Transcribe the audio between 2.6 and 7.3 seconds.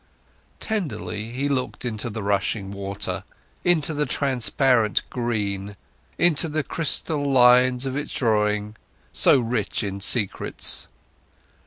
water, into the transparent green, into the crystal